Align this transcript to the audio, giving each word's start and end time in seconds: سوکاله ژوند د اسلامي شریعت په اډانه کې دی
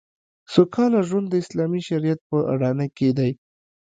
سوکاله 0.53 0.99
ژوند 1.09 1.27
د 1.29 1.33
اسلامي 1.43 1.81
شریعت 1.89 2.19
په 2.29 2.37
اډانه 2.53 2.87
کې 2.97 3.09
دی 3.17 3.31